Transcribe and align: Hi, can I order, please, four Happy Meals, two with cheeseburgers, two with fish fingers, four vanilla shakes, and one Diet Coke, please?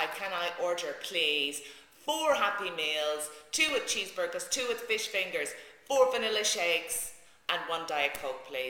Hi, 0.00 0.06
can 0.16 0.30
I 0.32 0.50
order, 0.64 0.94
please, 1.02 1.60
four 2.06 2.32
Happy 2.32 2.70
Meals, 2.70 3.30
two 3.50 3.64
with 3.72 3.86
cheeseburgers, 3.86 4.48
two 4.48 4.64
with 4.68 4.78
fish 4.82 5.08
fingers, 5.08 5.48
four 5.88 6.12
vanilla 6.12 6.44
shakes, 6.44 7.14
and 7.48 7.58
one 7.66 7.80
Diet 7.88 8.14
Coke, 8.14 8.46
please? 8.46 8.66